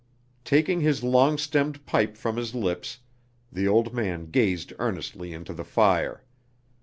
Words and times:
Taking 0.43 0.79
his 0.81 1.03
long 1.03 1.37
stemmed 1.37 1.85
pipe 1.85 2.17
from 2.17 2.35
his 2.37 2.55
lips, 2.55 3.01
the 3.51 3.67
old 3.67 3.93
man 3.93 4.31
gazed 4.31 4.73
earnestly 4.79 5.31
into 5.31 5.53
the 5.53 5.63
fire. 5.63 6.23